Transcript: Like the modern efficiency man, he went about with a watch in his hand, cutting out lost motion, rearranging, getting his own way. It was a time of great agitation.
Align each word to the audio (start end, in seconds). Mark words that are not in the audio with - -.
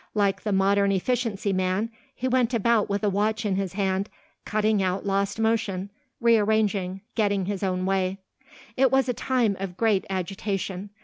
Like 0.15 0.41
the 0.41 0.51
modern 0.51 0.91
efficiency 0.91 1.53
man, 1.53 1.91
he 2.15 2.27
went 2.27 2.55
about 2.55 2.89
with 2.89 3.03
a 3.03 3.09
watch 3.11 3.45
in 3.45 3.55
his 3.55 3.73
hand, 3.73 4.09
cutting 4.45 4.81
out 4.81 5.05
lost 5.05 5.39
motion, 5.39 5.91
rearranging, 6.19 7.01
getting 7.13 7.45
his 7.45 7.61
own 7.61 7.85
way. 7.85 8.17
It 8.75 8.89
was 8.89 9.07
a 9.07 9.13
time 9.13 9.55
of 9.59 9.77
great 9.77 10.05
agitation. 10.09 10.89